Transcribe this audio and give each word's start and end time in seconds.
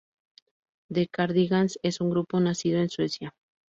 The 0.89 1.05
Cardigans 1.09 1.77
es 1.83 2.01
un 2.01 2.09
grupo 2.09 2.39
nacido 2.39 2.79
en 2.79 2.89
Suecia. 2.89 3.35